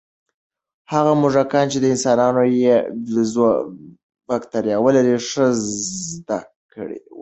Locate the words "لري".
4.97-5.13